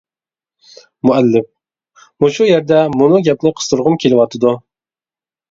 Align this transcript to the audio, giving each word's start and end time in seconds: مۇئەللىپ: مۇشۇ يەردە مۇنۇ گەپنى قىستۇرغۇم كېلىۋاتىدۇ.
مۇئەللىپ: 1.09 1.47
مۇشۇ 2.25 2.47
يەردە 2.49 2.81
مۇنۇ 2.95 3.21
گەپنى 3.29 3.53
قىستۇرغۇم 3.61 4.01
كېلىۋاتىدۇ. 4.07 4.57